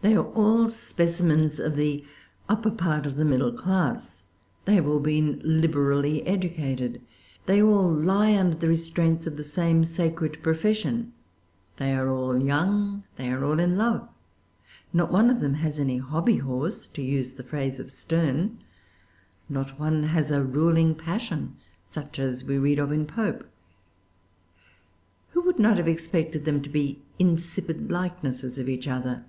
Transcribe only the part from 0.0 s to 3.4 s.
They are all specimens of the upper part of the